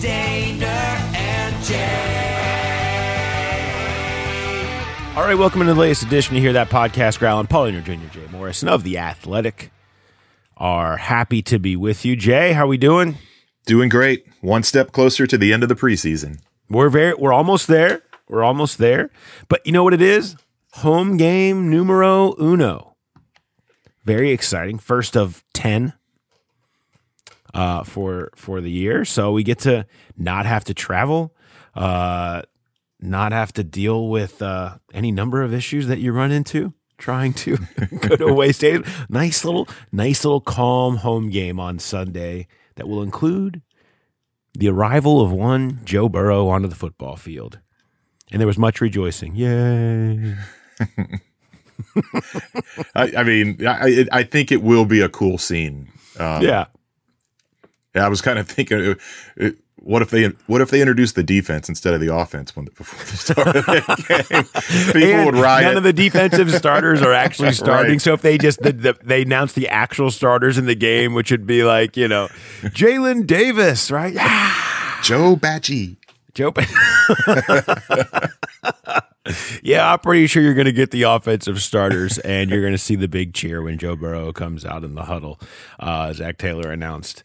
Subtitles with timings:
[0.00, 2.06] Dehner and Jay.
[5.14, 6.36] All right, welcome to the latest edition.
[6.36, 7.46] You hear that podcast growling.
[7.46, 8.08] Paulino Jr.
[8.10, 9.70] Jay Morrison of The Athletic
[10.56, 12.16] are happy to be with you.
[12.16, 13.16] Jay, how are we doing?
[13.66, 14.24] Doing great.
[14.40, 16.40] One step closer to the end of the preseason.
[16.70, 18.02] We're very we're almost there.
[18.26, 19.10] We're almost there.
[19.48, 20.34] But you know what it is?
[20.76, 22.96] Home game numero uno.
[24.04, 24.78] Very exciting.
[24.78, 25.92] First of 10
[27.54, 29.04] uh, for for the year.
[29.04, 31.34] So we get to not have to travel,
[31.74, 32.42] uh,
[33.00, 37.32] not have to deal with uh, any number of issues that you run into trying
[37.32, 37.56] to
[38.00, 38.84] go to away stadium.
[39.08, 42.46] Nice little, nice little calm home game on Sunday
[42.76, 43.62] that will include
[44.54, 47.58] the arrival of one Joe Burrow onto the football field.
[48.30, 49.34] And there was much rejoicing.
[49.34, 50.36] Yay.
[52.94, 55.88] I, I mean, I, I think it will be a cool scene.
[56.18, 56.66] Um, yeah.
[57.94, 58.94] I was kind of thinking, uh,
[59.40, 59.50] uh,
[59.82, 62.98] what if they what if they introduced the defense instead of the offense when before
[63.00, 64.92] the start of the game?
[64.92, 65.64] People And would riot.
[65.64, 67.92] None of the defensive starters are actually starting.
[67.92, 68.00] Right.
[68.00, 71.30] So if they just the, the, they announce the actual starters in the game, which
[71.30, 72.28] would be like you know,
[72.62, 74.12] Jalen Davis, right?
[74.12, 74.54] Yeah,
[75.02, 75.96] Joe Bachie.
[76.32, 76.52] Joe.
[79.62, 82.78] yeah, I'm pretty sure you're going to get the offensive starters, and you're going to
[82.78, 85.40] see the big cheer when Joe Burrow comes out in the huddle.
[85.80, 87.24] Uh, Zac Taylor announced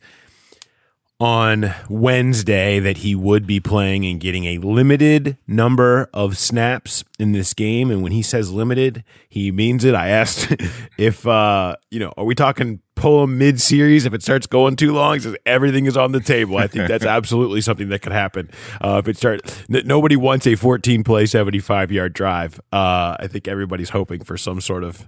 [1.20, 7.32] on Wednesday that he would be playing and getting a limited number of snaps in
[7.32, 7.90] this game.
[7.90, 9.96] And when he says limited, he means it.
[9.96, 10.54] I asked
[10.98, 14.76] if, uh, you know, are we talking pull him mid series if it starts going
[14.76, 15.20] too long?
[15.20, 16.58] Says everything is on the table.
[16.58, 18.50] I think that's absolutely something that could happen.
[18.82, 22.60] Uh, if it starts, n- nobody wants a 14 play, 75 yard drive.
[22.74, 25.08] Uh, I think everybody's hoping for some sort of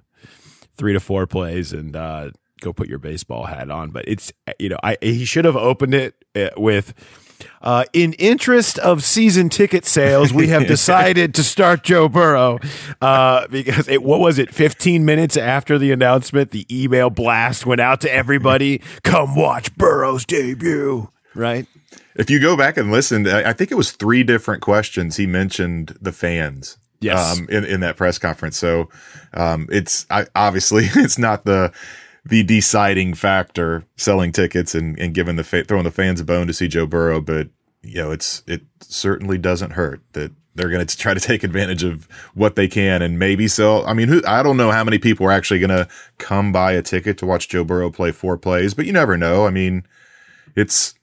[0.78, 2.32] three to four plays and, uh,
[2.62, 3.92] go put your baseball hat on.
[3.92, 6.94] But it's you know I he should have opened it uh, with.
[7.62, 12.58] Uh, in interest of season ticket sales, we have decided to start Joe Burrow
[13.00, 14.52] uh, because it, what was it?
[14.52, 18.82] Fifteen minutes after the announcement, the email blast went out to everybody.
[19.04, 21.12] Come watch Burrow's debut.
[21.36, 21.68] Right?
[22.16, 25.28] If you go back and listen, I I think it was three different questions he
[25.28, 26.80] mentioned the fans.
[27.00, 27.38] Yes.
[27.38, 28.58] Um, in, in that press conference.
[28.58, 28.90] So,
[29.34, 31.72] um, it's I, obviously it's not the,
[32.28, 36.48] the deciding factor selling tickets and, and giving the fa- throwing the fans a bone
[36.48, 37.50] to see Joe Burrow, but
[37.84, 41.84] you know, it's, it certainly doesn't hurt that they're going to try to take advantage
[41.84, 43.86] of what they can and maybe sell.
[43.86, 45.88] I mean, who, I don't know how many people are actually going to
[46.18, 49.46] come buy a ticket to watch Joe Burrow play four plays, but you never know.
[49.46, 49.86] I mean,
[50.56, 50.96] it's,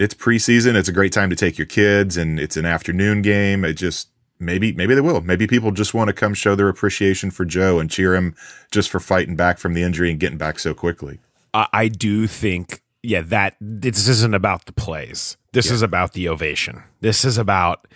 [0.00, 0.74] it's preseason.
[0.74, 3.64] It's a great time to take your kids and it's an afternoon game.
[3.64, 4.08] It just,
[4.40, 5.20] maybe, maybe they will.
[5.20, 8.34] Maybe people just want to come show their appreciation for Joe and cheer him
[8.70, 11.20] just for fighting back from the injury and getting back so quickly.
[11.54, 15.36] I, I do think, yeah, that this isn't about the plays.
[15.52, 16.82] This is about the ovation.
[17.00, 17.86] This is about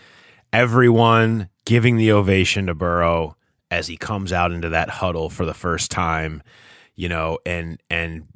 [0.52, 3.36] everyone giving the ovation to Burrow
[3.70, 6.42] as he comes out into that huddle for the first time,
[6.94, 8.26] you know, and and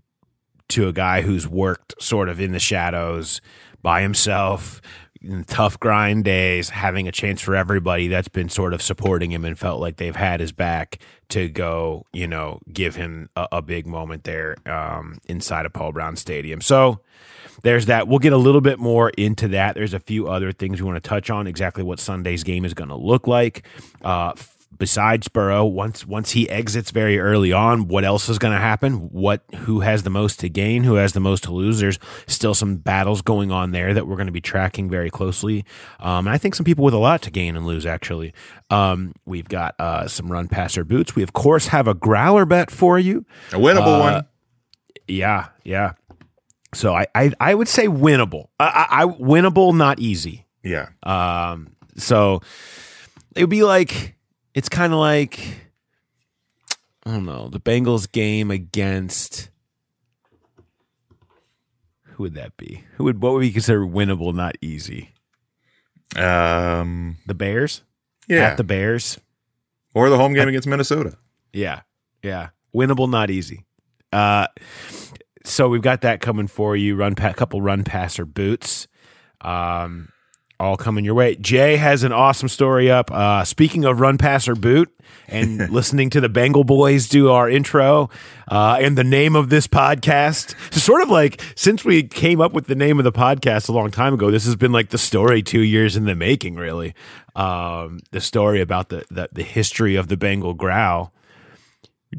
[0.68, 3.40] to a guy who's worked sort of in the shadows
[3.82, 4.80] by himself,
[5.46, 9.58] tough grind days, having a chance for everybody that's been sort of supporting him and
[9.58, 10.98] felt like they've had his back
[11.30, 15.92] to go, you know, give him a, a big moment there um, inside of Paul
[15.92, 16.60] Brown Stadium.
[16.60, 17.00] So
[17.62, 18.08] there's that.
[18.08, 19.74] We'll get a little bit more into that.
[19.74, 21.46] There's a few other things we want to touch on.
[21.46, 23.66] Exactly what Sunday's game is going to look like.
[24.02, 24.32] Uh,
[24.76, 28.94] besides Burrow, once once he exits very early on, what else is going to happen?
[29.10, 30.84] What who has the most to gain?
[30.84, 31.80] Who has the most to lose?
[31.80, 35.64] There's still some battles going on there that we're going to be tracking very closely.
[36.00, 37.86] Um, and I think some people with a lot to gain and lose.
[37.86, 38.34] Actually,
[38.70, 41.14] um, we've got uh, some run passer boots.
[41.16, 43.24] We of course have a growler bet for you.
[43.52, 44.26] A winnable Uh, one.
[45.06, 45.92] Yeah, yeah.
[46.74, 48.48] So I I, I would say winnable.
[48.60, 50.44] I, I, I winnable, not easy.
[50.62, 50.88] Yeah.
[51.02, 52.42] Um, so
[53.34, 54.16] it would be like
[54.58, 55.38] it's kind of like
[57.06, 59.50] I don't know the Bengals game against
[62.02, 62.82] who would that be?
[62.96, 65.14] Who would what would we consider winnable, not easy?
[66.16, 67.82] Um, The Bears
[68.26, 68.48] yeah.
[68.48, 69.18] at the Bears.
[69.94, 71.16] or the home game against Minnesota.
[71.52, 71.82] Yeah,
[72.22, 73.64] yeah, winnable, not easy.
[74.12, 74.48] Uh,
[75.44, 76.96] so we've got that coming for you.
[76.96, 78.88] Run pa- couple run passer boots.
[79.40, 80.08] Um,
[80.60, 81.36] all coming your way.
[81.36, 83.10] Jay has an awesome story up.
[83.10, 84.92] Uh, speaking of run passer boot
[85.28, 88.10] and listening to the Bengal boys do our intro
[88.48, 90.54] uh, and the name of this podcast.
[90.72, 93.72] So sort of like since we came up with the name of the podcast a
[93.72, 96.94] long time ago, this has been like the story two years in the making, really.
[97.36, 101.12] Um, the story about the, the the history of the Bengal growl.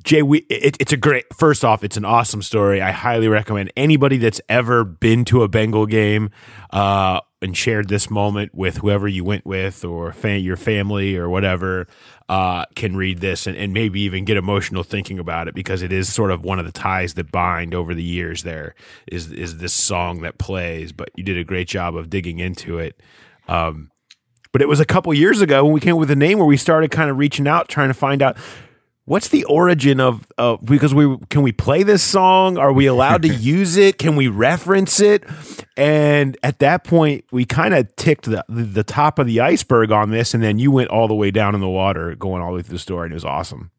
[0.04, 1.26] Jay, we it, it's a great.
[1.34, 2.82] First off, it's an awesome story.
[2.82, 6.30] I highly recommend anybody that's ever been to a Bengal game
[6.70, 11.28] uh, and shared this moment with whoever you went with or fa- your family or
[11.28, 11.88] whatever
[12.28, 15.92] uh, can read this and, and maybe even get emotional thinking about it because it
[15.92, 18.44] is sort of one of the ties that bind over the years.
[18.44, 18.76] There
[19.12, 22.78] is is this song that plays, but you did a great job of digging into
[22.78, 23.02] it.
[23.48, 23.90] Um,
[24.52, 26.48] but it was a couple years ago when we came up with a name where
[26.48, 28.38] we started kind of reaching out, trying to find out
[29.10, 32.58] what's the origin of uh, because we can we play this song?
[32.58, 33.98] Are we allowed to use it?
[33.98, 35.24] Can we reference it?
[35.76, 40.12] And at that point we kind of ticked the the top of the iceberg on
[40.12, 42.58] this and then you went all the way down in the water going all the
[42.58, 43.72] way through the story and it was awesome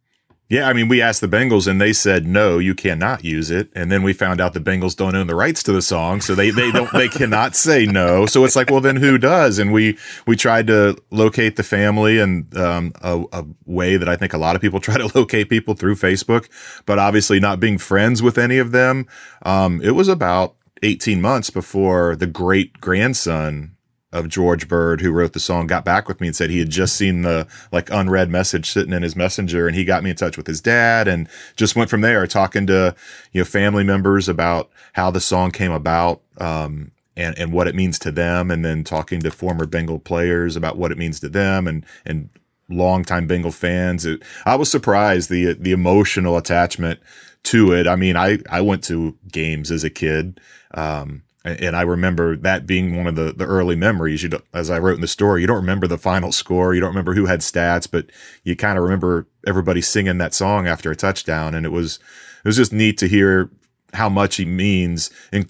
[0.51, 3.71] Yeah, I mean, we asked the Bengals and they said no, you cannot use it.
[3.73, 6.35] And then we found out the Bengals don't own the rights to the song, so
[6.35, 8.27] they they don't they cannot say no.
[8.27, 9.61] So it's like, well, then who does?
[9.61, 14.17] And we we tried to locate the family and um, a, a way that I
[14.17, 16.49] think a lot of people try to locate people through Facebook,
[16.85, 19.07] but obviously not being friends with any of them.
[19.43, 23.77] Um, it was about 18 months before the great grandson
[24.13, 26.71] of George Bird, who wrote the song, got back with me and said he had
[26.71, 30.17] just seen the like unread message sitting in his messenger, and he got me in
[30.17, 32.95] touch with his dad, and just went from there, talking to
[33.33, 37.75] you know family members about how the song came about, um, and and what it
[37.75, 41.29] means to them, and then talking to former Bengal players about what it means to
[41.29, 42.31] them, and and
[42.69, 44.05] longtime Bengal fans.
[44.05, 46.99] It, I was surprised the the emotional attachment
[47.45, 47.87] to it.
[47.87, 50.41] I mean, I I went to games as a kid.
[50.73, 54.23] Um, and I remember that being one of the, the early memories.
[54.23, 56.91] You as I wrote in the story, you don't remember the final score, you don't
[56.91, 58.07] remember who had stats, but
[58.45, 61.99] you kind of remember everybody singing that song after a touchdown, and it was
[62.45, 63.51] it was just neat to hear
[63.95, 65.49] how much he means in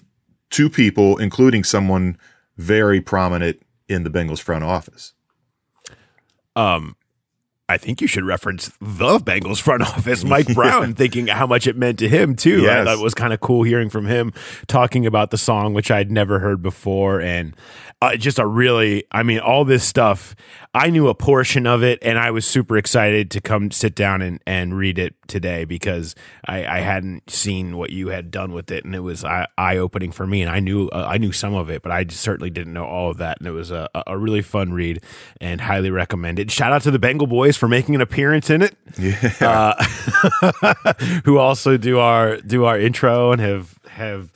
[0.51, 2.17] to people, including someone
[2.57, 5.13] very prominent in the Bengals front office.
[6.55, 6.95] um
[7.71, 11.77] I think you should reference the Bengals front office, Mike Brown, thinking how much it
[11.77, 12.63] meant to him too.
[12.81, 14.33] I thought it was kind of cool hearing from him
[14.67, 17.55] talking about the song, which I'd never heard before, and
[18.01, 20.35] uh, just a really, I mean, all this stuff.
[20.73, 24.21] I knew a portion of it, and I was super excited to come sit down
[24.21, 28.71] and, and read it today because I, I hadn't seen what you had done with
[28.71, 30.41] it, and it was eye opening for me.
[30.41, 33.11] And I knew uh, I knew some of it, but I certainly didn't know all
[33.11, 33.39] of that.
[33.39, 35.03] And it was a, a really fun read,
[35.39, 36.51] and highly recommended.
[36.51, 39.75] Shout out to the Bengal boys for making an appearance in it Yeah.
[39.79, 40.93] uh,
[41.25, 44.31] who also do our do our intro and have have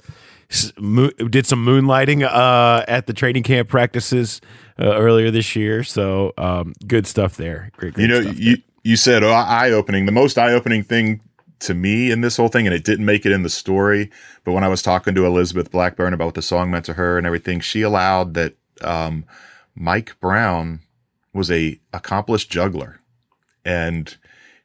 [0.80, 4.42] mo- did some moonlighting uh, at the training camp practices
[4.80, 5.84] uh, earlier this year.
[5.84, 7.72] So um, good stuff there.
[7.78, 10.06] Great, great you know, you you said eye opening.
[10.06, 11.20] The most eye opening thing
[11.62, 14.12] to me in this whole thing, and it didn't make it in the story,
[14.44, 17.18] but when I was talking to Elizabeth Blackburn about what the song meant to her
[17.18, 19.26] and everything, she allowed that um,
[19.74, 20.82] Mike Brown
[21.34, 23.00] was a accomplished juggler,
[23.66, 24.16] and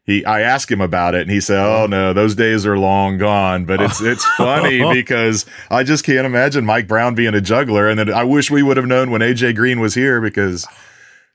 [0.04, 3.18] he I asked him about it, and he said, "Oh no, those days are long
[3.18, 7.88] gone." But it's it's funny because I just can't imagine Mike Brown being a juggler,
[7.88, 10.66] and then I wish we would have known when AJ Green was here because.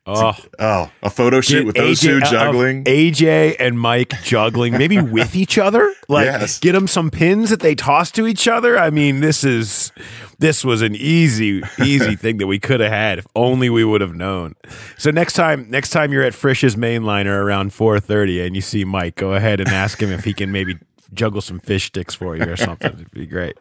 [0.07, 2.83] Oh, Oh, a photo shoot Get with those AJ two uh, of juggling.
[2.83, 5.91] AJ and Mike juggling, maybe with each other.
[6.07, 6.59] Like, Yes.
[6.59, 8.77] get them some pins that they toss to each other.
[8.77, 9.91] I mean, this is
[10.39, 14.01] this was an easy, easy thing that we could have had if only we would
[14.01, 14.55] have known.
[14.97, 18.83] So next time, next time you're at Frisch's mainliner around four thirty and you see
[18.85, 20.77] Mike, go ahead and ask him if he can maybe
[21.13, 22.91] juggle some fish sticks for you or something.
[22.93, 23.57] It'd be great.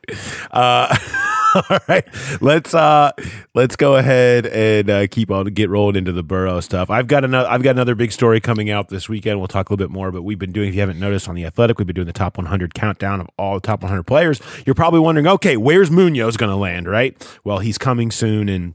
[0.51, 0.95] Uh,
[1.71, 2.05] all right,
[2.41, 3.13] let's uh
[3.55, 6.91] let's go ahead and uh, keep on get rolling into the Burrow stuff.
[6.91, 9.39] I've got another I've got another big story coming out this weekend.
[9.39, 11.37] We'll talk a little bit more, but we've been doing if you haven't noticed on
[11.37, 14.41] the Athletic, we've been doing the top 100 countdown of all the top 100 players.
[14.67, 17.39] You're probably wondering, okay, where's Munoz going to land, right?
[17.45, 18.75] Well, he's coming soon and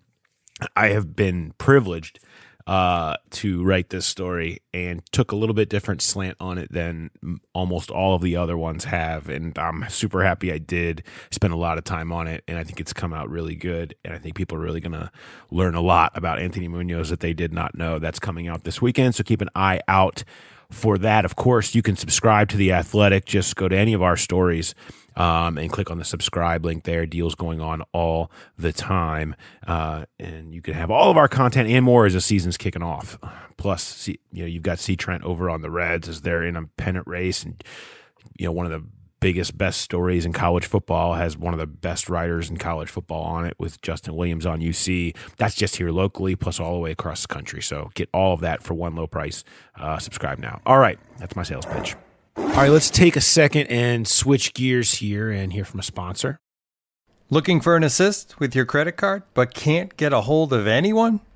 [0.75, 2.19] I have been privileged
[2.69, 7.09] uh, to write this story and took a little bit different slant on it than
[7.51, 9.27] almost all of the other ones have.
[9.27, 12.43] And I'm super happy I did spend a lot of time on it.
[12.47, 13.95] And I think it's come out really good.
[14.05, 15.09] And I think people are really going to
[15.49, 17.97] learn a lot about Anthony Munoz that they did not know.
[17.97, 19.15] That's coming out this weekend.
[19.15, 20.23] So keep an eye out
[20.71, 21.25] for that.
[21.25, 23.25] Of course, you can subscribe to The Athletic.
[23.25, 24.75] Just go to any of our stories
[25.15, 27.05] um, and click on the subscribe link there.
[27.05, 29.35] Deals going on all the time.
[29.65, 32.83] Uh, and you can have all of our content and more as the season's kicking
[32.83, 33.17] off.
[33.57, 36.67] Plus, you know, you've got C Trent over on the Reds as they're in a
[36.77, 37.43] pennant race.
[37.43, 37.63] And,
[38.37, 38.87] you know, one of the
[39.19, 43.23] biggest, best stories in college football has one of the best writers in college football
[43.23, 45.15] on it with Justin Williams on UC.
[45.37, 47.61] That's just here locally, plus all the way across the country.
[47.61, 49.43] So get all of that for one low price.
[49.75, 50.61] Uh, subscribe now.
[50.65, 50.99] All right.
[51.17, 51.95] That's my sales pitch.
[52.37, 56.39] All right, let's take a second and switch gears here and hear from a sponsor.
[57.29, 61.19] Looking for an assist with your credit card but can't get a hold of anyone?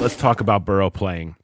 [0.00, 1.36] Let's talk about Burrow playing.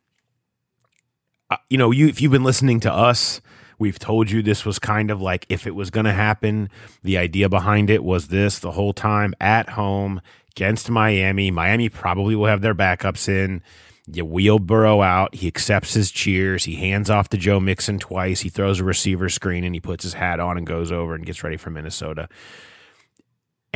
[1.50, 3.42] Uh, you know, you if you've been listening to us,
[3.78, 6.70] we've told you this was kind of like if it was going to happen.
[7.02, 10.22] The idea behind it was this the whole time at home
[10.52, 11.50] against Miami.
[11.50, 13.62] Miami probably will have their backups in.
[14.10, 15.34] You wheel Burrow out.
[15.34, 16.64] He accepts his cheers.
[16.64, 18.40] He hands off to Joe Mixon twice.
[18.40, 21.26] He throws a receiver screen and he puts his hat on and goes over and
[21.26, 22.30] gets ready for Minnesota.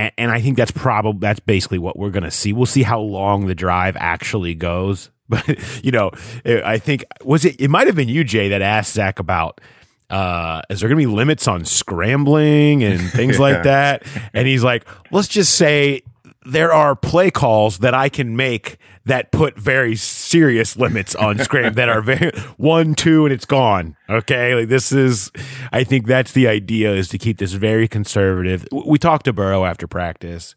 [0.01, 2.55] And, and I think that's probably that's basically what we're going to see.
[2.55, 5.11] We'll see how long the drive actually goes.
[5.31, 6.11] But you know,
[6.45, 7.61] I think was it.
[7.61, 9.61] It might have been you, Jay, that asked Zac about.
[10.09, 14.05] Uh, is there going to be limits on scrambling and things like that?
[14.35, 16.03] And he's like, let's just say
[16.51, 21.75] there are play calls that I can make that put very serious limits on scram
[21.75, 23.97] that are very one, two, and it's gone.
[24.09, 24.55] Okay.
[24.55, 25.31] Like this is,
[25.73, 28.67] I think that's the idea is to keep this very conservative.
[28.71, 30.55] We talked to Burrow after practice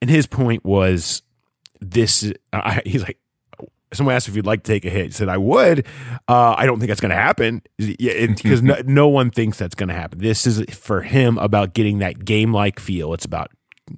[0.00, 1.22] and his point was
[1.80, 3.18] this, uh, he's like,
[3.92, 5.06] someone asked if you'd like to take a hit.
[5.06, 5.86] He said, I would.
[6.28, 9.88] Uh, I don't think that's going to happen because no, no one thinks that's going
[9.88, 10.20] to happen.
[10.20, 13.12] This is for him about getting that game like feel.
[13.14, 13.50] It's about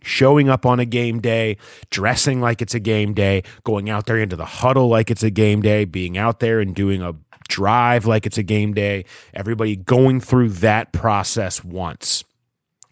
[0.02, 1.56] showing up on a game day,
[1.90, 5.30] dressing like it's a game day, going out there into the huddle like it's a
[5.30, 7.14] game day, being out there and doing a
[7.48, 9.04] drive like it's a game day.
[9.34, 12.24] Everybody going through that process once.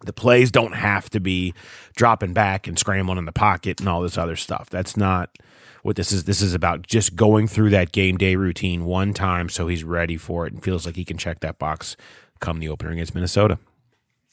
[0.03, 1.55] The plays don't have to be
[1.95, 4.71] dropping back and scrambling in the pocket and all this other stuff.
[4.71, 5.31] That's not
[5.83, 6.25] what this is.
[6.25, 10.17] This is about just going through that game day routine one time so he's ready
[10.17, 11.97] for it and feels like he can check that box
[12.41, 13.59] come the opener against Minnesota.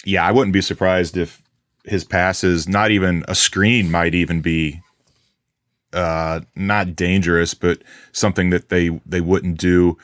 [0.05, 1.41] Yeah, I wouldn't be surprised if
[1.87, 4.81] his passes, not even a screen, might even be
[5.93, 9.97] uh, not dangerous, but something that they they wouldn't do.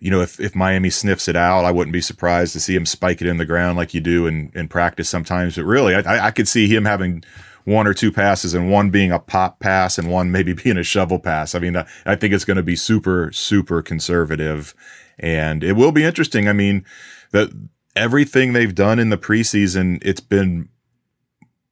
[0.00, 2.86] You know, if, if Miami sniffs it out, I wouldn't be surprised to see him
[2.86, 5.56] spike it in the ground like you do in, in practice sometimes.
[5.56, 7.22] But really, I, I could see him having
[7.64, 10.82] one or two passes and one being a pop pass and one maybe being a
[10.82, 11.54] shovel pass.
[11.54, 14.74] I mean, I, I think it's going to be super, super conservative
[15.18, 16.48] and it will be interesting.
[16.48, 16.84] I mean,
[17.32, 17.50] that
[17.94, 20.68] everything they've done in the preseason, it's been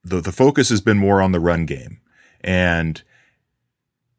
[0.08, 2.00] the, the focus has been more on the run game.
[2.40, 3.02] And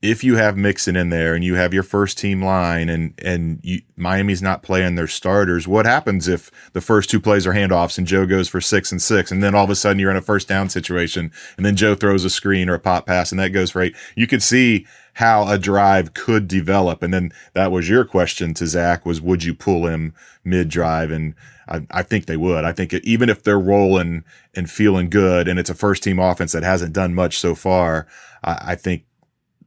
[0.02, 3.60] if you have Mixon in there and you have your first team line and and
[3.64, 7.98] you, Miami's not playing their starters, what happens if the first two plays are handoffs
[7.98, 10.18] and Joe goes for six and six, and then all of a sudden you're in
[10.18, 13.40] a first down situation, and then Joe throws a screen or a pop pass and
[13.40, 13.96] that goes for eight?
[14.16, 18.68] You could see how a drive could develop, and then that was your question to
[18.68, 20.14] Zac was would you pull him
[20.46, 21.36] mid drive and
[21.70, 22.66] I, I think they would.
[22.66, 24.24] I think even if they're rolling
[24.56, 28.08] and feeling good, and it's a first team offense that hasn't done much so far,
[28.44, 29.06] I, I think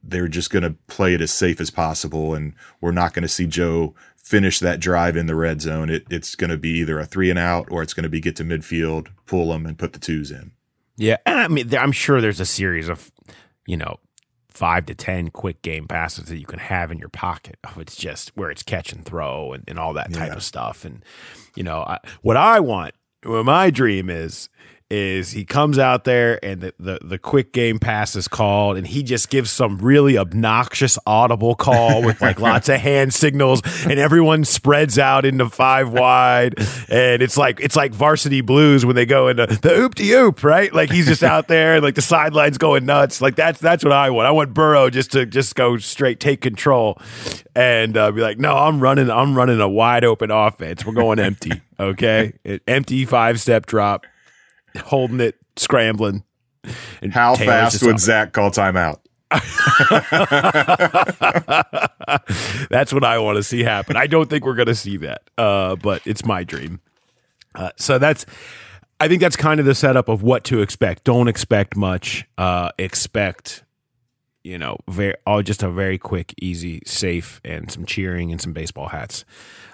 [0.03, 2.33] they're just going to play it as safe as possible.
[2.35, 5.89] And we're not going to see Joe finish that drive in the red zone.
[5.89, 8.19] It, it's going to be either a three and out or it's going to be
[8.19, 10.51] get to midfield, pull them, and put the twos in.
[10.97, 13.11] Yeah, I mean, I'm sure there's a series of,
[13.65, 13.99] you know,
[14.53, 17.57] five to ten quick game passes that you can have in your pocket.
[17.77, 20.35] It's just where it's catch and throw and, and all that type Yeah.
[20.35, 20.85] of stuff.
[20.85, 21.03] And
[21.55, 22.93] you know, I, what I want,
[23.23, 24.49] what my dream is,
[24.93, 28.85] is he comes out there and the, the the quick game pass is called and
[28.85, 33.97] he just gives some really obnoxious audible call with like lots of hand signals and
[33.97, 36.53] everyone spreads out into five wide.
[36.89, 40.43] And it's like it's like varsity blues when they go into the oop de oop
[40.43, 40.71] right?
[40.71, 43.19] Like he's just out there and like the sidelines going nuts.
[43.19, 44.27] Like that's that's what I want.
[44.27, 47.01] I want Burrow just to just go straight take control
[47.55, 50.85] and uh, be like no I'm running I'm running a wide open offense.
[50.85, 51.61] We're going empty.
[51.79, 52.33] Okay?
[52.67, 54.05] Empty five step drop
[54.77, 56.23] holding it, scrambling.
[57.01, 58.99] And How Taylor's fast would Zac call timeout?
[62.69, 63.97] That's what I want to see happen.
[63.97, 66.81] I don't think we're going to see that, uh, but it's my dream.
[67.55, 68.25] Uh, so that's,
[68.99, 71.03] I think that's kind of the setup of what to expect.
[71.03, 72.25] Don't expect much.
[72.37, 73.63] Uh, expect,
[74.43, 78.53] you know, very, all just a very quick, easy, safe, and some cheering and some
[78.53, 79.25] baseball hats.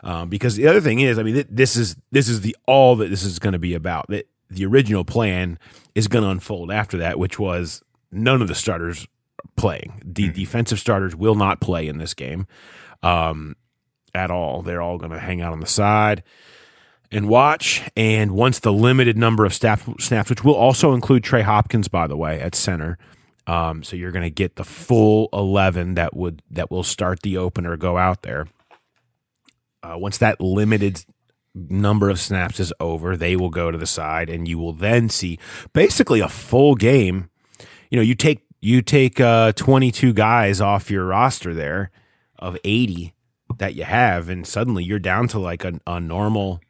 [0.03, 2.95] Um, because the other thing is, I mean, th- this is this is the all
[2.97, 4.07] that this is going to be about.
[4.07, 5.59] That the original plan
[5.95, 9.07] is going to unfold after that, which was none of the starters
[9.55, 10.01] playing.
[10.05, 12.47] The defensive starters will not play in this game
[13.03, 13.55] um,
[14.13, 14.61] at all.
[14.61, 16.23] They're all going to hang out on the side
[17.11, 17.83] and watch.
[17.95, 22.07] And once the limited number of staff, snaps, which will also include Trey Hopkins, by
[22.07, 22.97] the way, at center.
[23.47, 27.37] Um, so you're going to get the full eleven that would that will start the
[27.37, 28.47] opener go out there.
[29.81, 31.03] Uh, once that limited
[31.55, 35.09] number of snaps is over, they will go to the side, and you will then
[35.09, 35.39] see
[35.73, 37.29] basically a full game.
[37.89, 41.91] You know, you take you take uh, 22 guys off your roster there
[42.37, 43.13] of 80
[43.57, 46.61] that you have, and suddenly you're down to like a, a normal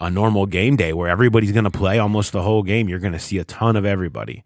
[0.00, 2.88] a normal game day where everybody's going to play almost the whole game.
[2.88, 4.44] You're going to see a ton of everybody,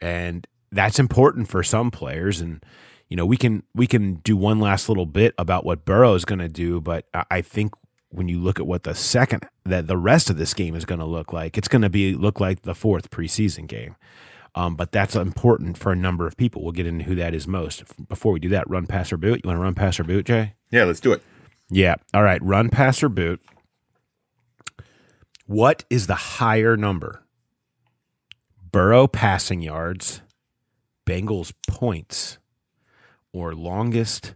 [0.00, 2.40] and that's important for some players.
[2.40, 2.62] And
[3.08, 6.24] you know, we can we can do one last little bit about what Burrow is
[6.24, 7.72] going to do, but I- I think
[8.10, 11.00] when you look at what the second that the rest of this game is going
[11.00, 13.96] to look like, it's going to be look like the fourth preseason game.
[14.54, 16.62] Um, but that's important for a number of people.
[16.62, 17.84] We'll get into who that is most.
[18.08, 19.40] Before we do that, run pass or boot.
[19.44, 20.54] You want to run pass or boot, Jay?
[20.70, 21.22] Yeah, let's do it.
[21.70, 21.96] Yeah.
[22.14, 22.42] All right.
[22.42, 23.40] Run, pass, or boot.
[25.46, 27.24] What is the higher number?
[28.70, 30.22] Burrow passing yards,
[31.06, 32.38] Bengals points,
[33.32, 34.34] or longest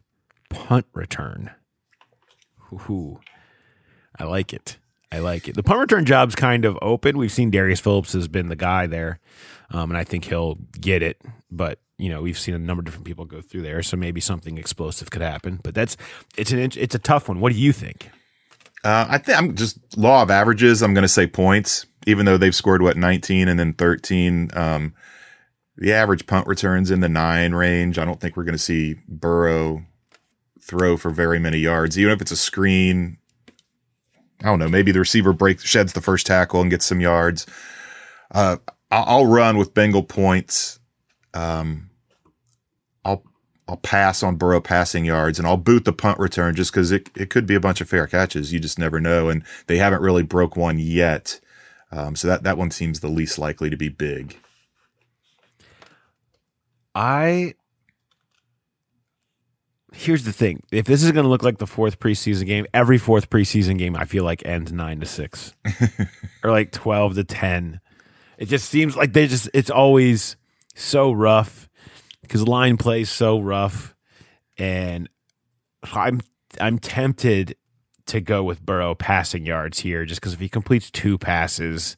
[0.51, 1.51] punt return?
[2.73, 3.21] Ooh,
[4.19, 4.79] I like it.
[5.11, 5.55] I like it.
[5.55, 7.19] The punt return job's kind of open.
[7.19, 9.21] We've seen Darius Phillips has been the guy there,
[9.71, 11.21] um, and I think he'll get it.
[11.51, 14.21] But you know, we've seen a number of different people go through there, so maybe
[14.21, 15.61] something explosive could happen.
[15.63, 15.97] But that's
[16.37, 17.41] it's an it's a tough one.
[17.41, 18.11] What do you think?
[18.85, 20.83] Uh, I think I'm just law of averages.
[20.83, 24.51] I'm going to say points, even though they've scored what 19 and then 13.
[24.55, 24.95] Um,
[25.77, 27.99] the average punt returns in the nine range.
[27.99, 29.85] I don't think we're going to see Burrow
[30.61, 33.19] throw for very many yards, even if it's a screen.
[34.43, 34.69] I don't know.
[34.69, 37.47] Maybe the receiver breaks, sheds the first tackle and gets some yards.
[38.31, 38.57] Uh,
[38.91, 40.79] I'll, run with Bengal points.
[41.33, 41.91] Um,
[43.05, 43.23] I'll
[43.69, 47.09] I'll pass on Burrow passing yards and I'll boot the punt return just because it,
[47.17, 48.53] it could be a bunch of fair catches.
[48.53, 49.29] You just never know.
[49.29, 51.41] And they haven't really broke one yet.
[51.91, 54.39] Um, so that, that one seems the least likely to be big.
[56.95, 57.55] I
[59.93, 62.99] here's the thing: if this is going to look like the fourth preseason game, every
[62.99, 65.55] fourth preseason game I feel like ends nine to six
[66.45, 67.81] or like twelve to ten.
[68.39, 70.37] It just seems like they just it's always
[70.75, 71.69] so rough
[72.23, 73.95] because line plays so rough,
[74.59, 75.09] and
[75.83, 76.21] I'm
[76.61, 77.57] I'm tempted
[78.07, 81.97] to go with Burrow passing yards here just because if he completes two passes,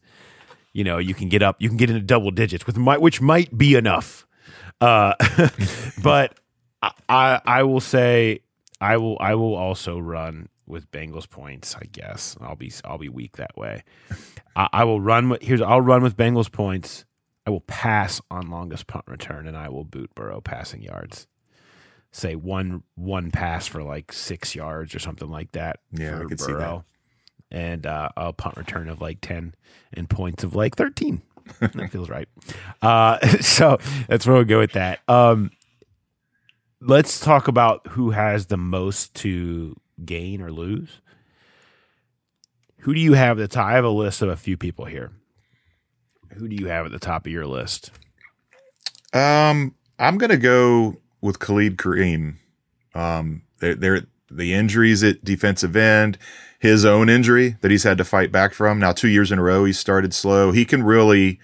[0.73, 3.21] you know you can get up, you can get into double digits with my, which
[3.21, 4.27] might be enough.
[4.81, 5.15] Uh,
[6.03, 6.39] but
[7.09, 8.41] I, I will say
[8.81, 11.77] I will I will also run with Bengals points.
[11.77, 13.83] I guess I'll be I'll be weak that way.
[14.57, 17.05] I, I will run with here's I'll run with Bengals points.
[17.47, 21.27] I will pass on longest punt return, and I will boot Burrow passing yards.
[22.11, 25.81] say one one pass for like six yards or something like that.
[25.93, 26.85] Yeah, for I could see that.
[27.51, 29.55] And uh, a punt return of like ten
[29.93, 31.23] and points of like thirteen.
[31.61, 32.29] that feels right.
[32.81, 35.01] Uh, so that's where we'll go with that.
[35.09, 35.51] Um,
[36.87, 41.01] let's talk about who has the most to gain or lose.
[42.81, 43.67] Who do you have at the top?
[43.67, 45.13] I have a list of a few people here.
[46.35, 47.91] Who do you have at the top of your list?
[49.13, 52.37] Um, I'm gonna go with Khalid Kareem.
[52.95, 56.19] Um, they're, they're the injuries at defensive end,
[56.59, 58.79] his own injury that he's had to fight back from.
[58.79, 60.51] Now, two years in a row, he started slow.
[60.51, 61.39] He can really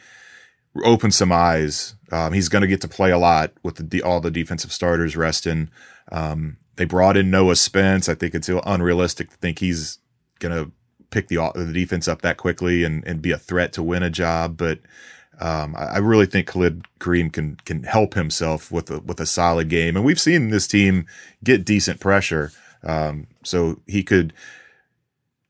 [0.85, 1.95] open some eyes.
[2.13, 5.17] Um, he's going to get to play a lot with the, all the defensive starters
[5.17, 5.71] resting.
[6.11, 8.09] Um, they brought in Noah Spence.
[8.09, 9.99] I think it's unrealistic to think he's
[10.39, 10.73] going to
[11.11, 14.11] pick the the defense up that quickly and, and be a threat to win a
[14.11, 14.57] job.
[14.57, 14.81] But
[15.41, 19.27] um, I, I really think Khalid Kareem can can help himself with a with a
[19.27, 21.07] solid game, and we've seen this team
[21.45, 22.53] get decent pressure.
[22.83, 24.33] Um, so he could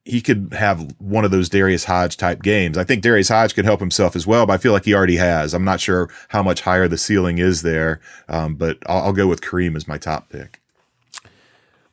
[0.04, 2.78] he could have one of those Darius Hodge type games.
[2.78, 5.16] I think Darius Hodge could help himself as well, but I feel like he already
[5.16, 5.52] has.
[5.52, 9.26] I'm not sure how much higher the ceiling is there, um, but I'll, I'll go
[9.26, 10.60] with Kareem as my top pick.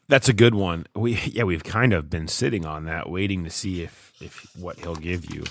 [0.08, 0.88] That's a good one.
[0.96, 4.80] We yeah, we've kind of been sitting on that, waiting to see if if what
[4.80, 5.43] he'll give you.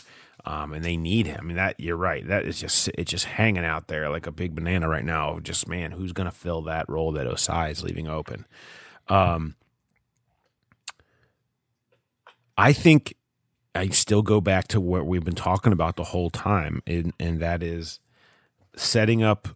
[0.46, 1.38] Um, and they need him.
[1.40, 2.26] I mean, that you're right.
[2.26, 5.40] That is just it's just hanging out there like a big banana right now.
[5.40, 8.46] Just man, who's going to fill that role that Ossai is leaving open?
[9.08, 9.56] Um,
[12.56, 13.14] I think
[13.74, 17.40] I still go back to what we've been talking about the whole time, and, and
[17.40, 18.00] that is
[18.74, 19.48] setting up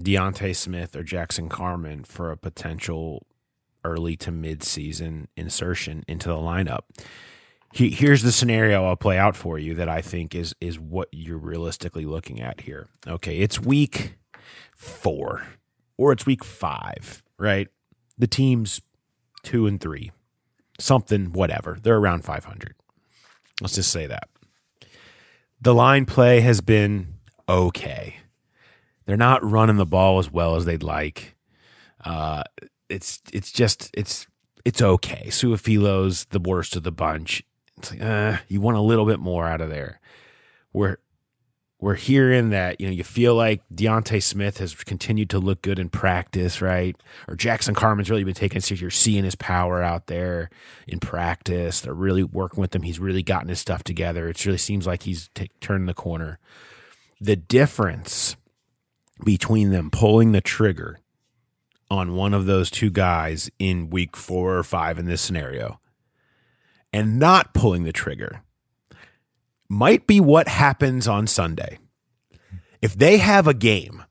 [0.00, 3.26] D'Ante Smith or Jackson Carman for a potential
[3.84, 6.80] early to mid season insertion into the lineup.
[7.72, 11.08] He, here's the scenario I'll play out for you that I think is is what
[11.12, 12.88] you're realistically looking at here.
[13.06, 14.16] Okay, it's week
[14.74, 15.42] four
[15.96, 17.68] or it's week five, right?
[18.16, 18.80] The team's
[19.42, 20.12] two and three,
[20.78, 21.78] something, whatever.
[21.80, 22.74] They're around 500.
[23.60, 24.28] Let's just say that.
[25.60, 27.14] The line play has been
[27.48, 28.16] okay.
[29.06, 31.34] They're not running the ball as well as they'd like.
[32.04, 32.44] Uh,
[32.88, 34.26] it's it's just it's
[34.64, 35.24] it's okay.
[35.28, 37.42] Su'a-Filo's the worst of the bunch.
[37.78, 40.00] It's like uh, you want a little bit more out of there.
[40.72, 40.98] We're
[41.80, 45.78] we're hearing that you know you feel like D'Ante Smith has continued to look good
[45.78, 46.96] in practice, right?
[47.28, 48.80] Or Jackson Carman's really been taking serious.
[48.80, 50.50] You're seeing his power out there
[50.88, 51.80] in practice.
[51.80, 52.82] They're really working with him.
[52.82, 54.28] He's really gotten his stuff together.
[54.28, 56.38] It really seems like he's t- turning the corner.
[57.20, 58.36] The difference
[59.24, 61.00] between them pulling the trigger
[61.90, 65.80] on one of those two guys in week four or five in this scenario
[66.92, 68.42] and not pulling the trigger
[69.68, 71.78] might be what happens on Sunday.
[72.80, 74.04] If they have a game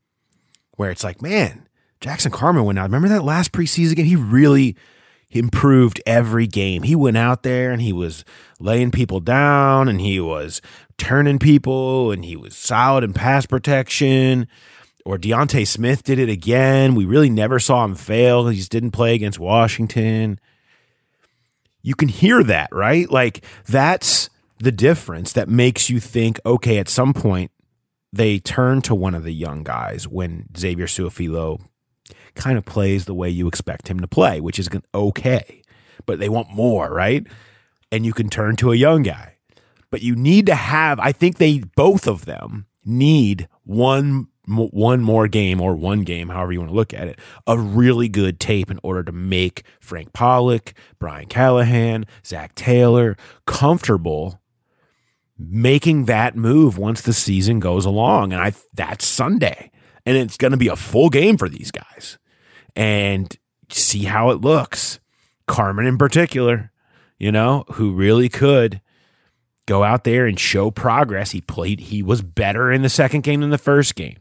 [0.76, 1.68] where it's like, man,
[2.00, 2.84] Jackson Carman went out.
[2.84, 4.06] Remember that last preseason game?
[4.06, 4.76] He really
[5.32, 6.84] improved every game.
[6.84, 8.24] He went out there and he was
[8.60, 10.62] laying people down and he was
[10.98, 14.48] turning people and he was solid in pass protection.
[15.06, 16.94] Or D'Ante Smith did it again.
[16.94, 18.48] We really never saw him fail.
[18.48, 20.40] He just didn't play against Washington.
[21.82, 23.10] You can hear that, right?
[23.10, 27.52] Like that's the difference that makes you think, okay, at some point
[28.14, 31.60] they turn to one of the young guys when Xavier Su'a-Filo
[32.36, 35.62] kind of plays the way you expect him to play, which is okay,
[36.06, 37.28] but they want more, right?
[37.92, 39.38] And you can turn to a young guy.
[39.90, 45.28] But you need to have, I think they, both of them need one one more
[45.28, 48.72] game or one game, however you want to look at it, of really good tape
[48.72, 54.40] in order to make Frank Pollack, Brian Callahan, Zac Taylor comfortable
[55.38, 58.34] making that move once the season goes along.
[58.34, 59.72] And I that's Sunday.
[60.06, 62.18] And it's going to be a full game for these guys.
[62.76, 63.36] And
[63.70, 65.00] see how it looks.
[65.48, 66.72] Carman in particular,
[67.18, 68.82] you know, who really could
[69.66, 71.32] go out there and show progress.
[71.32, 74.18] He played, he was better in the second game than the first game.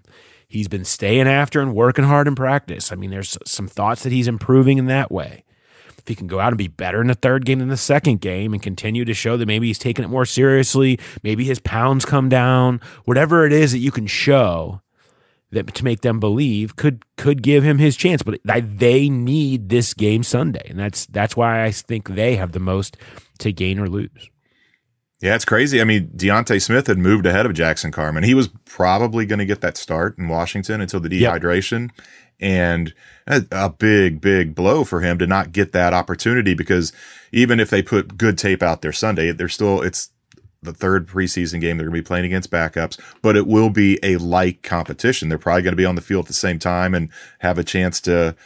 [0.49, 2.93] He's been staying after and working hard in practice.
[2.93, 5.45] I mean, there's some thoughts that he's improving in that way.
[6.07, 8.21] If he can go out and be better in the third game than the second
[8.21, 12.05] game and continue to show that maybe he's taking it more seriously, maybe his pounds
[12.05, 14.81] come down, whatever it is that you can show
[15.51, 18.23] that to make them believe could could give him his chance.
[18.23, 22.61] But they need this game Sunday, and that's that's why I think they have the
[22.61, 22.97] most
[23.41, 24.31] to gain or lose.
[25.21, 25.81] Yeah, it's crazy.
[25.81, 28.23] I mean, D'Ante Smith had moved ahead of Jackson Carman.
[28.23, 31.91] He was probably going to get that start in Washington until the dehydration.
[31.97, 32.07] Yep.
[32.39, 32.93] And
[33.27, 36.93] a, big, big blow for him to not get that opportunity because
[37.33, 40.11] even if they put good tape out there Sunday, they're still, it's
[40.63, 41.79] the third preseason game.
[41.79, 45.29] They're going to be playing against backups, but it will be a like competition.
[45.29, 47.65] They're probably going to be on the field at the same time and have a
[47.65, 48.37] chance to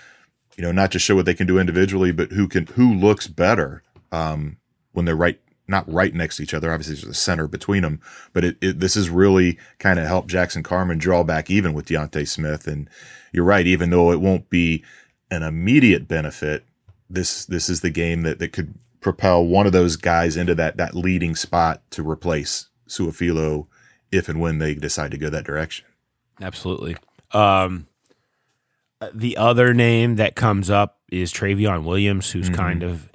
[0.61, 3.27] you know, not just show what they can do individually, but who can who looks
[3.27, 4.59] better um,
[4.93, 6.71] when they're right not right next to each other.
[6.71, 7.99] Obviously, there's a center between them,
[8.35, 11.87] but it, it this has really kind of helped Jackson Carman draw back even with
[11.87, 12.67] D'Ante Smith.
[12.67, 12.91] And
[13.33, 14.85] you're right, even though it won't be
[15.31, 16.65] an immediate benefit,
[17.09, 20.77] this this is the game that that could propel one of those guys into that
[20.77, 23.67] that leading spot to replace Su'a-Filo
[24.13, 25.87] if and when they decide to go that direction.
[26.41, 26.97] Absolutely.
[27.33, 27.87] Um,
[29.15, 33.09] the other name that comes up is Trayveon Williams, who's kind of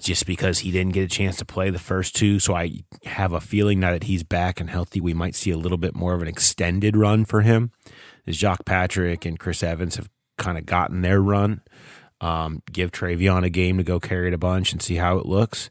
[0.00, 2.38] just because he didn't get a chance to play the first two.
[2.38, 5.56] So I have a feeling now that he's back and healthy, we might see a
[5.56, 7.70] little bit more of an extended run for him.
[8.28, 10.08] Jacques Patrick and Chris Evans have
[10.38, 11.62] kind of gotten their run.
[12.20, 15.26] Um, give Trayveon a game to go carry it a bunch and see how it
[15.26, 15.70] looks.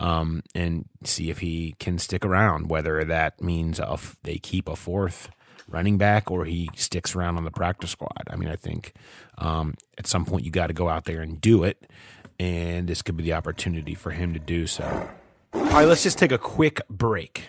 [0.00, 3.80] Um, and see if he can stick around, whether that means
[4.24, 5.30] they keep a fourth
[5.68, 8.24] running back or he sticks around on the practice squad.
[8.28, 8.94] I mean, I think
[9.38, 11.88] um, at some point you got to go out there and do it,
[12.38, 15.08] and this could be the opportunity for him to do so.
[15.54, 17.48] All right, let's just take a quick break.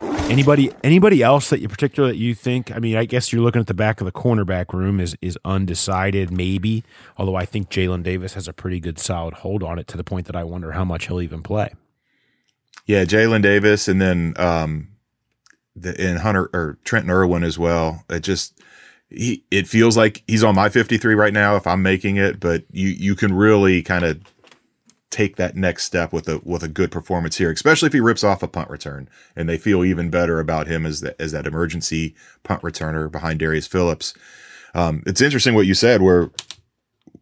[0.00, 2.70] Anybody anybody else that you particular that you think?
[2.74, 5.38] I mean, I guess you're looking at the back of the cornerback room is is
[5.44, 6.82] undecided, maybe.
[7.16, 10.04] Although I think Jalen Davis has a pretty good solid hold on it to the
[10.04, 11.72] point that I wonder how much he'll even play.
[12.86, 14.88] Yeah, Jalen Davis, and then um,
[15.76, 18.04] the and Hunter or Trenton Irwin as well.
[18.10, 18.60] It just
[19.08, 22.64] he it feels like he's on my 53 right now if I'm making it, but
[22.72, 24.20] you you can really kind of
[25.16, 28.22] take that next step with a with a good performance here, especially if he rips
[28.22, 31.46] off a punt return and they feel even better about him as the, as that
[31.46, 34.12] emergency punt returner behind Darius Phillips.
[34.74, 36.30] Um, it's interesting what you said where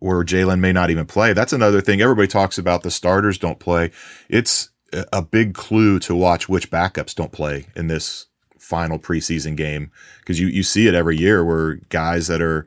[0.00, 1.34] where Jalen may not even play.
[1.34, 2.00] That's another thing.
[2.00, 3.92] Everybody talks about the starters don't play.
[4.28, 4.70] It's
[5.12, 8.26] a- big clue to watch which backups don't play in this
[8.58, 12.66] final preseason game because you you see it every year where guys that are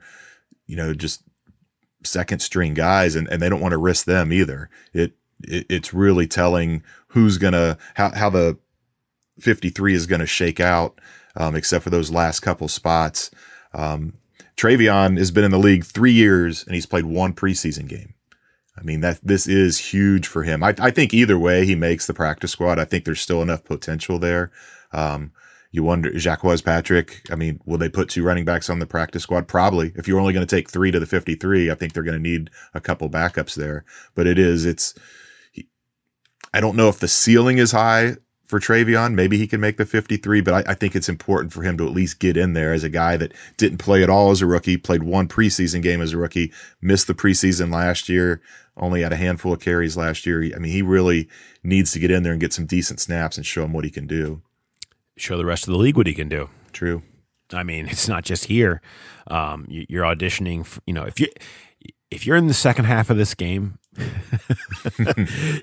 [0.68, 1.22] you know just
[2.04, 4.70] second string guys and, and they don't want to risk them either.
[4.94, 8.58] It, it it's really telling who's gonna how how the
[9.40, 11.00] 53 is gonna shake out,
[11.36, 13.32] um, except for those last couple spots.
[13.74, 14.14] Um,
[14.56, 18.16] Trayveon has been in the league three years and he's played one preseason game.
[18.78, 20.64] I mean that this is huge for him.
[20.64, 22.80] I, I think either way he makes the practice squad.
[22.80, 24.52] I think there's still enough potential there.
[24.92, 25.32] Um,
[25.78, 27.22] you wonder, Jacques Patrick.
[27.32, 29.48] I mean, will they put two running backs on the practice squad?
[29.48, 29.94] Probably.
[29.96, 32.30] If you're only going to take three to the 53, I think they're going to
[32.30, 33.86] need a couple backups there.
[34.16, 34.96] But it is, it's,
[35.52, 35.68] he,
[36.52, 38.16] I don't know if the ceiling is high
[38.48, 39.14] for Trayveon.
[39.14, 41.86] Maybe he can make the 53, but I, I think it's important for him to
[41.86, 44.48] at least get in there as a guy that didn't play at all as a
[44.48, 48.42] rookie, played one preseason game as a rookie, missed the preseason last year,
[48.76, 50.44] only had a handful of carries last year.
[50.56, 51.30] I mean, he really
[51.64, 53.92] needs to get in there and get some decent snaps and show him what he
[53.92, 54.42] can do.
[55.18, 56.50] Show the rest of the league what he can do.
[56.74, 57.02] True.
[57.54, 58.82] I mean, it's not just here.
[59.28, 60.66] Um, you, you're auditioning.
[60.66, 61.28] For, you know, if you
[62.12, 63.80] if you're in the second half of this game,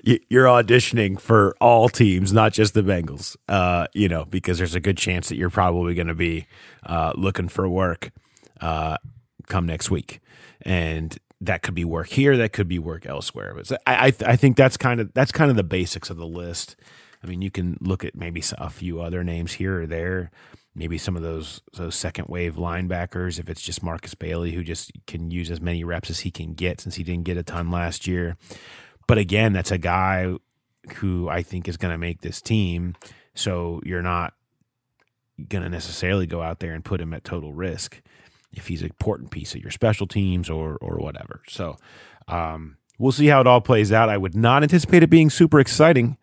[0.03, 3.35] you- you're auditioning for all teams, not just the Bengals.
[3.47, 6.47] Uh, you know, because there's a good chance that you're probably going to be
[6.85, 8.11] uh, looking for work
[8.61, 8.97] uh,
[9.47, 10.21] come next week,
[10.61, 13.53] and that could be work here, that could be work elsewhere.
[13.55, 16.17] But so I, I, I think that's kind of that's kind of the basics of
[16.17, 16.75] the list.
[17.25, 20.29] I mean, you can look at maybe a few other names here or there.
[20.75, 24.91] Maybe some of those those second wave linebackers, if it's just Markus Bailey, who just
[25.07, 27.71] can use as many reps as he can get since he didn't get a ton
[27.71, 28.37] last year.
[29.07, 30.35] But again, that's a guy
[30.97, 32.95] who I think is going to make this team.
[33.33, 34.33] So you're not
[35.49, 38.01] going to necessarily go out there and put him at total risk
[38.51, 41.41] if he's an important piece of your special teams or or whatever.
[41.47, 41.77] So
[42.27, 44.09] um, we'll see how it all plays out.
[44.09, 46.17] I would not anticipate it being super exciting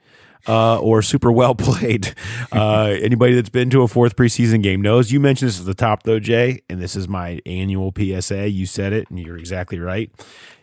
[0.49, 2.15] uh, or super well played.
[2.51, 5.13] Uh, anybody that's been to a fourth preseason game knows.
[5.13, 8.49] You mentioned this at the top though, Jay, and this is my annual PSA.
[8.49, 10.11] You said it, and you're exactly right.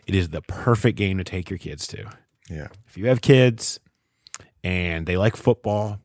[0.06, 2.10] It is the perfect game to take your kids to.
[2.48, 2.68] Yeah.
[2.88, 3.78] If you have kids
[4.64, 6.00] and they like football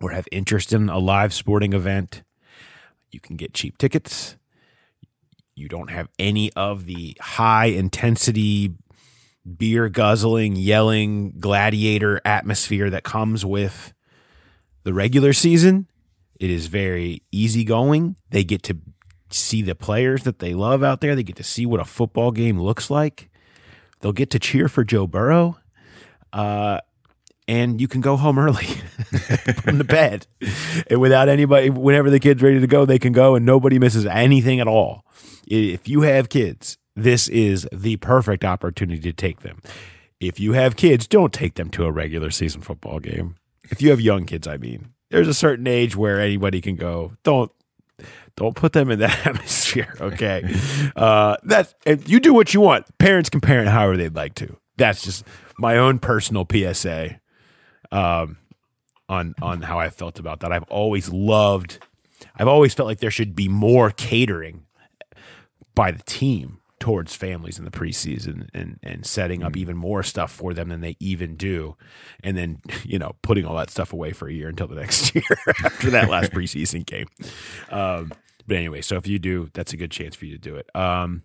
[0.00, 2.22] or have interest in a live sporting event,
[3.10, 4.36] you can get cheap tickets.
[5.54, 8.74] You don't have any of the high intensity
[9.44, 13.92] beer guzzling, yelling gladiator atmosphere that comes with
[14.84, 15.88] the regular season.
[16.40, 18.16] It is very easygoing.
[18.30, 18.78] They get to
[19.30, 21.14] see the players that they love out there.
[21.14, 23.30] They get to see what a football game looks like.
[24.00, 25.58] They'll get to cheer for Joe Burrow.
[26.32, 26.80] Uh,
[27.46, 28.64] and you can go home early
[29.62, 30.26] from the bed.
[30.88, 34.06] And without anybody, whenever the kid's ready to go, they can go and nobody misses
[34.06, 35.04] anything at all.
[35.46, 39.60] If you have kids, this is the perfect opportunity to take them.
[40.20, 43.36] If you have kids, don't take them to a regular season football game.
[43.70, 47.12] If you have young kids, I mean, there's a certain age where anybody can go.
[47.22, 47.50] Don't
[48.36, 49.94] don't put them in that atmosphere.
[50.00, 50.42] Okay,
[50.96, 52.86] uh, that's and you do what you want.
[52.98, 54.56] Parents can parent however they'd like to.
[54.76, 55.24] That's just
[55.58, 57.20] my own personal PSA
[57.92, 58.38] um,
[59.08, 60.52] on on how I felt about that.
[60.52, 61.78] I've always loved.
[62.36, 64.64] I've always felt like there should be more catering
[65.74, 70.32] by the team towards families in the preseason and and setting up even more stuff
[70.32, 71.76] for them than they even do
[72.22, 75.14] and then you know putting all that stuff away for a year until the next
[75.14, 75.22] year
[75.64, 77.06] after that last preseason game.
[77.70, 78.12] Um,
[78.46, 80.68] but anyway so if you do that's a good chance for you to do it.
[80.74, 81.22] Um,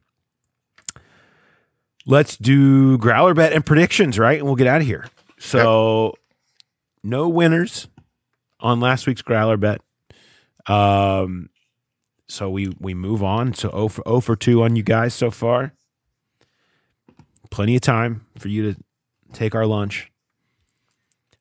[2.05, 4.37] let's do growler bet and predictions right?
[4.37, 5.07] And we'll get out of here.
[5.39, 6.13] So
[7.03, 7.87] no winners
[8.59, 9.81] on last week's growler bet.
[10.67, 11.49] Um
[12.29, 13.53] so we we move on.
[13.53, 15.73] So 0 for 0 for 2 on you guys so far.
[17.49, 18.79] Plenty of time for you to
[19.33, 20.11] take our lunch.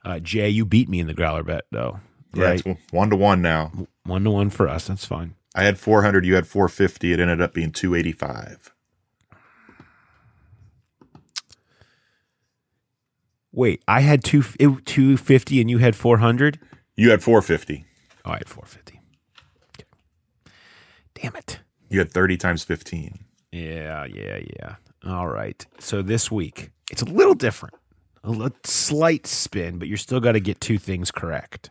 [0.04, 2.00] Uh, Jay, you beat me in the growler bet though.
[2.34, 3.70] Yeah, Right, it's one to one now.
[4.04, 4.86] one to one for us.
[4.88, 5.34] That's fine.
[5.54, 7.12] I had 400, you had 450.
[7.12, 8.72] It ended up being 285.
[13.52, 14.42] Wait, I had two
[14.84, 16.60] two fifty and you had four hundred.
[16.96, 17.84] You had 450.
[18.24, 18.87] Oh, I had four fifty.
[21.20, 21.60] Damn it.
[21.88, 23.24] You had 30 times 15.
[23.52, 24.74] Yeah, yeah, yeah.
[25.06, 25.64] All right.
[25.78, 27.74] So this week, it's a little different.
[28.24, 31.70] A li- slight spin, but you're still got to get two things correct.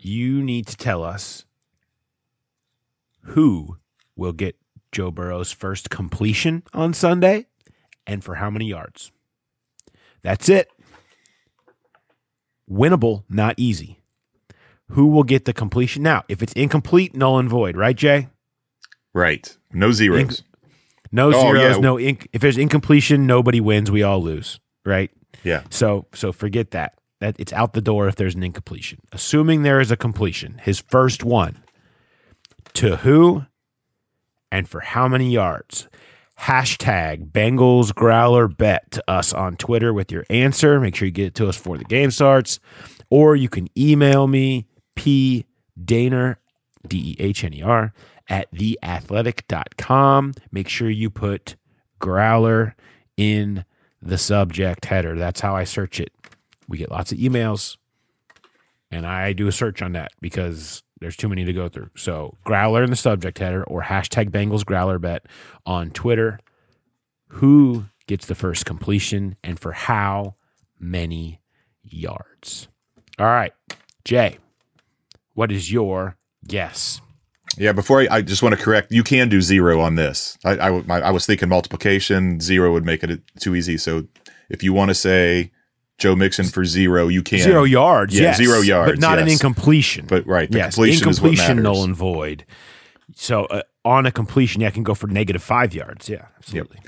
[0.00, 1.44] You need to tell us
[3.22, 3.78] who
[4.16, 4.56] will get
[4.90, 7.46] Joe Burrow's first completion on Sunday
[8.06, 9.12] and for how many yards.
[10.22, 10.68] That's it.
[12.70, 13.97] Winnable, not easy.
[14.92, 16.02] Who will get the completion?
[16.02, 18.28] Now, if it's incomplete, null and void, right, Jay?
[19.14, 19.56] Right.
[19.72, 20.42] No zeros.
[21.12, 21.80] No Oh, zeros, yeah.
[21.80, 25.10] no inc- if there's incompletion, nobody wins, we all lose, right?
[25.44, 25.62] yeah.
[25.70, 26.94] So so forget that.
[27.20, 29.00] That it's out the door if there's an incompletion.
[29.12, 31.62] Assuming there is a completion, his first one.
[32.74, 33.44] To who
[34.52, 35.88] and for how many yards?
[36.40, 40.78] Hashtag Bengals Growler Bet to us on Twitter with your answer.
[40.78, 42.60] Make sure you get it to us before the game starts.
[43.10, 44.66] Or you can email me,
[44.98, 45.46] P
[45.80, 46.36] Dehner,
[46.86, 47.92] D E H N E R,
[48.28, 50.34] at theathletic.com.
[50.50, 51.54] Make sure you put
[52.00, 52.74] growler
[53.16, 53.64] in
[54.02, 55.16] the subject header.
[55.16, 56.10] That's how I search it.
[56.66, 57.76] We get lots of emails,
[58.90, 61.90] and I do a search on that because there's too many to go through.
[61.96, 65.26] So growler in the subject header or hashtag Bengals growler bet
[65.64, 66.40] on Twitter.
[67.28, 70.34] Who gets the first completion and for how
[70.80, 71.40] many
[71.84, 72.66] yards?
[73.18, 73.52] All right,
[74.04, 74.38] Jay,
[75.38, 76.16] what is your
[76.48, 77.00] guess?
[77.56, 80.36] Yeah, before I, I just want to correct, you can do zero on this.
[80.44, 83.78] I, I, my- I was thinking multiplication, zero would make it too easy.
[83.78, 84.08] So
[84.50, 85.52] if you want to say
[85.96, 87.38] Joe Mixon for zero, you can.
[87.38, 88.36] Zero yards, Yeah, yes.
[88.38, 89.34] zero yards, but not an yes.
[89.40, 90.06] incompletion.
[90.06, 92.44] But right, the yes, completion incompletion, null and void.
[93.14, 96.08] So uh, on a completion, yeah, I can go for negative five yards.
[96.08, 96.80] Yeah, absolutely.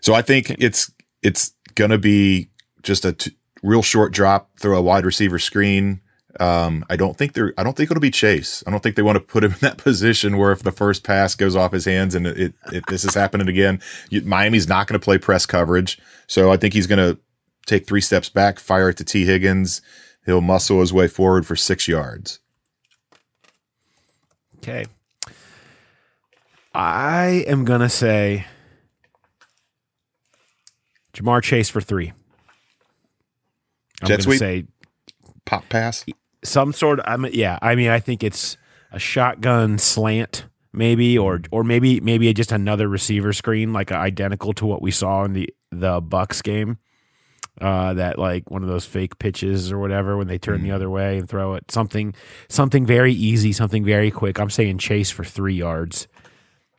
[0.00, 0.90] So I think it's
[1.22, 2.48] it's gonna be
[2.82, 6.00] just a t- real short drop, throw a wide receiver screen.
[6.40, 7.54] Um, I don't think they're.
[7.56, 8.64] I don't think it'll be Chase.
[8.66, 11.04] I don't think they want to put him in that position where if the first
[11.04, 14.86] pass goes off his hands and it, it this is happening again, you, Miami's not
[14.86, 15.98] going to play press coverage.
[16.26, 17.20] So I think he's going to
[17.66, 19.80] take three steps back, fire it to Tee Higgins.
[20.26, 22.40] He'll muscle his way forward for six yards.
[24.56, 24.86] Okay.
[26.74, 28.46] I am gonna say
[31.12, 32.12] Ja'Marr Chase for three.
[34.02, 34.64] I'm Jet gonna say
[35.44, 36.04] Pop pass.
[36.44, 37.04] Some sort of.
[37.08, 37.58] I'm yeah.
[37.62, 38.56] I mean, I think it's
[38.92, 44.66] a shotgun slant, maybe, or or maybe maybe just another receiver screen, like identical to
[44.66, 46.78] what we saw in the the Bucs game.
[47.60, 50.90] Uh, that like one of those fake pitches or whatever when they turn the other
[50.90, 51.70] way and throw it.
[51.70, 52.12] Something
[52.48, 54.40] something very easy, something very quick.
[54.40, 56.08] I'm saying Chase for three yards,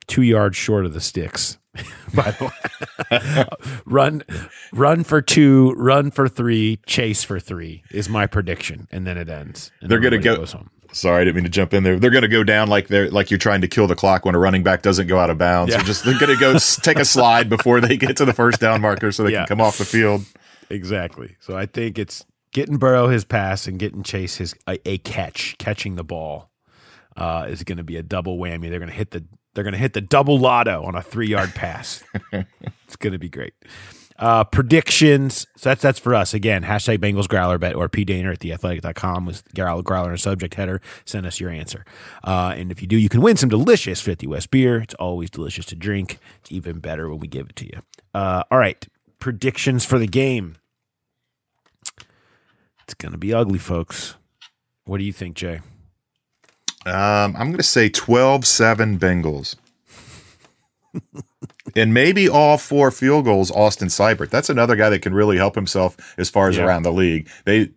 [0.08, 1.58] two yards short of the sticks.
[2.14, 3.46] By the way,
[3.86, 4.24] run
[4.72, 9.28] run for two, run for three, chase for three is my prediction, and then it
[9.30, 9.72] ends.
[9.82, 10.70] They're gonna go- goes home.
[10.94, 12.00] Sorry, I didn't mean to jump in there.
[12.00, 14.34] They're going to go down like they're like you're trying to kill the clock when
[14.34, 15.72] a running back doesn't go out of bounds.
[15.72, 15.78] Yeah.
[15.80, 18.62] They're just they're going to go take a slide before they get to the first
[18.62, 19.40] down marker so they Yeah.
[19.40, 20.24] can come off the field.
[20.70, 21.36] Exactly.
[21.42, 25.58] So I think it's getting Burrow his pass and getting Chase his a, a catch,
[25.58, 26.50] catching the ball.
[27.18, 28.70] uh, is going to be a double whammy.
[28.70, 29.26] They're going to hit the
[29.56, 32.04] they're going to hit the double lotto on a three yard pass.
[32.32, 33.54] it's going to be great.
[34.18, 35.46] Uh, predictions.
[35.58, 36.34] So that's that's for us.
[36.34, 40.54] Again, hashtag Bengals Growler Bet or P Dehner at theathletic.com with Growler, Growler and subject
[40.54, 40.80] header.
[41.04, 41.84] Send us your answer.
[42.24, 44.78] Uh, and if you do, you can win some delicious 50 West beer.
[44.78, 46.20] It's always delicious to drink.
[46.40, 47.80] It's even better when we give it to you.
[48.14, 48.88] Uh, all right.
[49.20, 50.56] Predictions for the game.
[52.84, 54.16] It's going to be ugly, folks.
[54.86, 55.60] What do you think, Jay?
[56.86, 59.56] Um, I'm going to say 12 7 Bengals.
[61.76, 64.30] and maybe all four field goals, Austin Seibert.
[64.30, 66.66] That's another guy that can really help himself as far as Yeah.
[66.66, 67.30] around the league.
[67.46, 67.72] They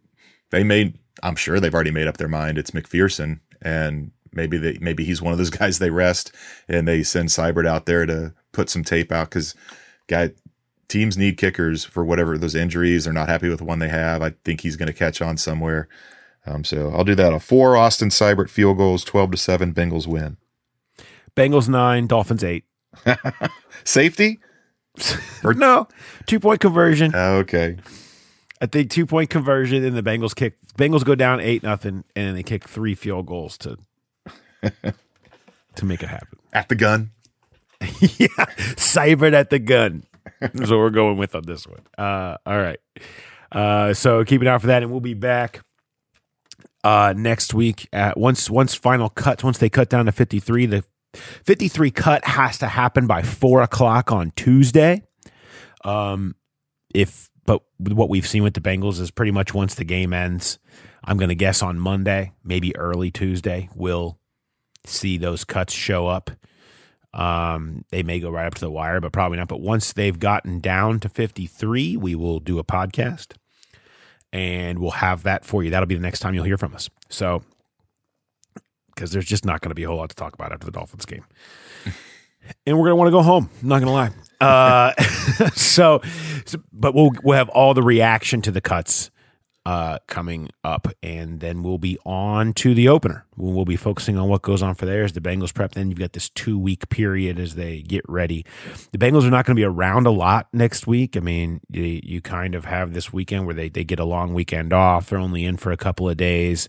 [0.51, 2.59] they made I'm sure they've already made up their mind.
[2.59, 6.33] It's McPherson and maybe they maybe he's one of those guys they rest
[6.69, 9.55] and they send Seibert out there to put some tape out because
[10.07, 10.31] guy
[10.89, 13.05] teams need kickers for whatever those injuries.
[13.05, 14.23] They're not happy with the one they have.
[14.23, 15.89] I think he's going to catch on somewhere.
[16.49, 17.33] Um, so I'll do that.
[17.33, 19.75] A four Austin Seibert field goals, twelve to seven.
[19.75, 20.37] Bengals win.
[21.37, 22.65] Bengals nine, Dolphins eight.
[23.85, 24.41] Safety?
[25.45, 25.87] Or no,
[26.27, 27.15] two point conversion.
[27.15, 27.77] Okay.
[28.61, 30.59] I think two point conversion, and the Bengals kick.
[30.77, 33.79] Bengals go down eight nothing, and then they kick three field goals to
[35.77, 36.39] to make it happen.
[36.53, 37.13] At the gun.
[37.81, 38.27] yeah,
[38.75, 40.03] Seibert at the gun.
[40.41, 41.83] That's what we're going with on this one.
[41.97, 42.81] Uh, all right.
[43.53, 45.63] Uh, so keep an eye out for that, and we'll be back
[46.85, 47.89] uh, next week.
[47.93, 51.91] At once once final cuts, once they cut down to fifty three, the fifty three
[51.91, 55.03] cut has to happen by four o'clock on Tuesday.
[55.85, 56.35] Um,
[56.95, 60.59] if but what we've seen with the Bengals is pretty much once the game ends,
[61.03, 64.19] I'm going to guess on Monday, maybe early Tuesday, we'll
[64.85, 66.31] see those cuts show up.
[67.15, 69.49] Um, they may go right up to the wire, but probably not.
[69.49, 73.35] But once they've gotten down to 53, we will do a podcast
[74.33, 75.71] and we'll have that for you.
[75.71, 76.91] That'll be the next time you'll hear from us.
[77.09, 77.43] So,
[78.95, 80.73] because there's just not going to be a whole lot to talk about after the
[80.73, 81.25] Dolphins game.
[82.67, 83.51] and we're going to want to go home.
[83.63, 84.11] I'm not going to lie.
[84.41, 84.93] Uh,
[85.55, 86.01] so,
[86.45, 89.11] so, but we'll, we'll have all the reaction to the cuts
[89.67, 93.27] uh, coming up, and then we'll be on to the opener.
[93.37, 95.73] We'll, be focusing on what goes on for there as the Bengals prep.
[95.73, 98.47] Then you've got this two week period as they get ready.
[98.93, 101.17] The Bengals are not going to be around a lot next week.
[101.17, 104.33] I mean, you, you kind of have this weekend where they, they get a long
[104.33, 105.11] weekend off.
[105.11, 106.69] They're only in for a couple of days.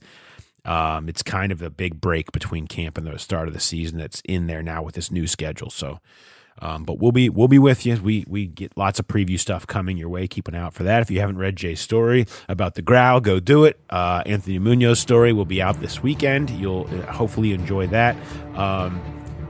[0.66, 3.98] Um, it's kind of a big break between camp and the start of the season
[3.98, 5.70] that's in there now with this new schedule.
[5.70, 6.00] So,
[6.62, 7.96] um, but we'll be we'll be with you.
[8.02, 10.28] We we get lots of preview stuff coming your way.
[10.28, 11.02] Keep an eye out for that.
[11.02, 13.80] If you haven't read Jay's story about the growl, go do it.
[13.90, 16.50] Uh, Anthony Munoz's story will be out this weekend.
[16.50, 18.16] You'll uh, hopefully enjoy that.
[18.56, 19.02] Um,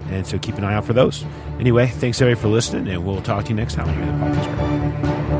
[0.09, 1.23] and so keep an eye out for those.
[1.59, 5.38] Anyway, thanks everybody for listening, and we'll talk to you next time on the podcast.